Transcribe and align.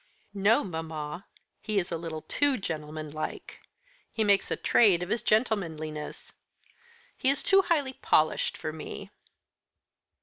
"No, 0.33 0.63
mamma; 0.63 1.27
he 1.61 1.77
is 1.77 1.91
a 1.91 1.95
little 1.95 2.23
too 2.23 2.57
gentlemanlike. 2.57 3.59
He 4.11 4.23
makes 4.23 4.49
a 4.49 4.55
trade 4.55 5.03
of 5.03 5.09
his 5.09 5.21
gentlemanliness. 5.21 6.31
He 7.15 7.29
is 7.29 7.43
too 7.43 7.61
highly 7.61 7.93
polished 7.93 8.57
for 8.57 8.73
me." 8.73 9.11